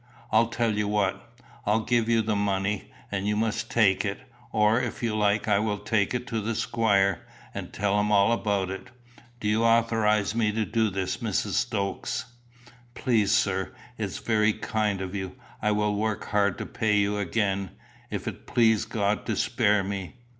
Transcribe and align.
I'll 0.31 0.47
tell 0.47 0.75
you 0.75 0.87
what: 0.87 1.31
I'll 1.63 1.81
give 1.85 2.09
you 2.09 2.23
the 2.23 2.35
money, 2.35 2.89
and 3.11 3.27
you 3.27 3.35
must 3.35 3.69
take 3.69 4.03
it; 4.03 4.19
or, 4.51 4.81
if 4.81 5.03
you 5.03 5.15
like, 5.15 5.47
I 5.47 5.59
will 5.59 5.77
take 5.77 6.15
it 6.15 6.25
to 6.25 6.41
the 6.41 6.55
squire, 6.55 7.21
and 7.53 7.71
tell 7.71 7.99
him 7.99 8.11
all 8.11 8.31
about 8.31 8.71
it. 8.71 8.89
Do 9.39 9.47
you 9.47 9.63
authorise 9.63 10.33
me 10.33 10.51
to 10.53 10.65
do 10.65 10.89
this, 10.89 11.17
Mrs. 11.17 11.51
Stokes?" 11.51 12.25
"Please, 12.95 13.31
sir. 13.31 13.73
It's 13.95 14.17
very 14.17 14.53
kind 14.53 15.01
of 15.01 15.13
you. 15.13 15.35
I 15.61 15.69
will 15.71 15.95
work 15.95 16.25
hard 16.29 16.57
to 16.57 16.65
pay 16.65 16.97
you 16.97 17.19
again, 17.19 17.69
if 18.09 18.27
it 18.27 18.47
please 18.47 18.85
God 18.85 19.27
to 19.27 19.35
spare 19.35 19.83
me. 19.83 20.15